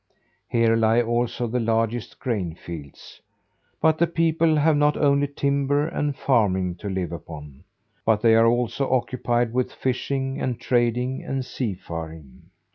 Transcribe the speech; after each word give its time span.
Here 0.49 0.75
lie 0.75 0.99
also 0.99 1.45
the 1.45 1.59
largest 1.59 2.17
grain 2.17 2.55
fields; 2.55 3.21
but 3.79 3.99
the 3.99 4.07
people 4.07 4.55
have 4.55 4.75
not 4.75 4.97
only 4.97 5.27
timber 5.27 5.87
and 5.87 6.15
farming 6.15 6.77
to 6.77 6.89
live 6.89 7.11
upon, 7.11 7.65
but 8.03 8.23
they 8.23 8.33
are 8.33 8.47
also 8.47 8.89
occupied 8.91 9.53
with 9.53 9.71
fishing 9.71 10.41
and 10.41 10.59
trading 10.59 11.23
and 11.23 11.45
seafaring. 11.45 12.49